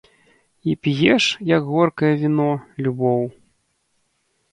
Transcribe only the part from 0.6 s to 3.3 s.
І п'еш, як горкае віно, любоў.